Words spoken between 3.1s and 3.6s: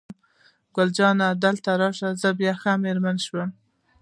شوم.